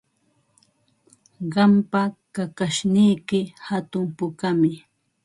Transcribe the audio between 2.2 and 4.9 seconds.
kakashniyki hatun pukami.